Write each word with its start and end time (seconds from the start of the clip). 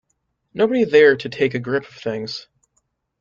Nobody 0.55 0.83
there 0.83 1.15
to 1.15 1.29
take 1.29 1.53
a 1.53 1.59
grip 1.59 1.83
of 1.87 1.93
things. 1.93 2.47